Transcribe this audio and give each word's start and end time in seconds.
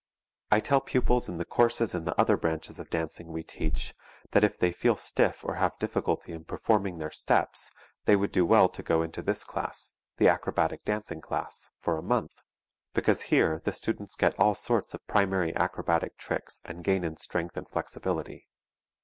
I 0.49 0.59
tell 0.61 0.81
pupils 0.81 1.29
in 1.29 1.37
the 1.37 1.45
courses 1.45 1.93
in 1.93 2.05
the 2.05 2.19
other 2.19 2.35
branches 2.35 2.79
of 2.79 2.89
dancing 2.89 3.27
we 3.27 3.43
teach, 3.43 3.93
that 4.31 4.43
if 4.43 4.57
they 4.57 4.71
feel 4.71 4.95
stiff 4.95 5.45
or 5.45 5.57
have 5.57 5.77
difficulty 5.77 6.33
in 6.33 6.43
performing 6.43 6.97
their 6.97 7.11
steps, 7.11 7.69
they 8.05 8.15
would 8.15 8.31
do 8.31 8.43
well 8.43 8.67
to 8.67 8.81
go 8.81 9.03
into 9.03 9.21
this 9.21 9.43
class, 9.43 9.93
the 10.17 10.27
acrobatic 10.27 10.83
dancing 10.85 11.21
class, 11.21 11.69
for 11.77 11.99
a 11.99 12.01
month, 12.01 12.33
because 12.95 13.21
here 13.29 13.61
the 13.63 13.71
students 13.71 14.15
get 14.15 14.33
all 14.39 14.55
sorts 14.55 14.95
of 14.95 15.05
primary 15.05 15.55
acrobatic 15.55 16.17
tricks 16.17 16.61
and 16.65 16.83
gain 16.83 17.03
in 17.03 17.15
strength 17.15 17.55
and 17.55 17.69
flexibility. 17.69 18.47